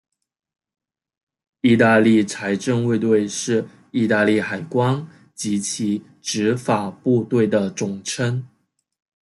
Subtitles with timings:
[1.61, 8.47] 意大利财政卫队是意大利海关及其执法部队的总称。